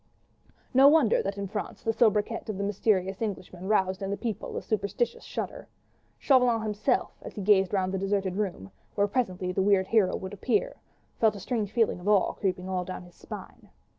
[0.73, 4.57] No wonder that in France the sobriquet of the mysterious Englishman roused in the people
[4.57, 5.67] a superstitious shudder.
[6.17, 10.33] Chauvelin himself as he gazed round the deserted room, where presently the weird hero would
[10.33, 10.77] appear,
[11.19, 13.69] felt a strange feeling of awe creeping all down his spine.